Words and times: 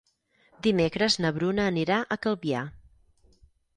Dimecres 0.67 1.17
na 1.25 1.31
Bruna 1.37 1.67
anirà 1.73 1.99
a 2.01 2.19
Calvià. 2.25 2.67